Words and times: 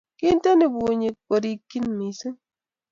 Kinteni 0.19 0.65
bunyik 0.73 1.15
korikchin 1.27 1.85
mising 1.97 2.37